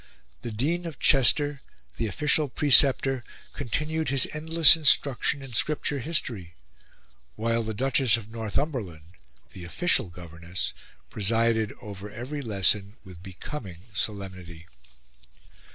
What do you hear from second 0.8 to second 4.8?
of Chester, the official preceptor, continued his endless